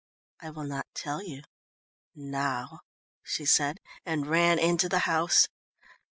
[0.39, 1.43] "I will not tell you
[2.15, 2.79] now,"
[3.21, 5.47] she said, and ran into the house.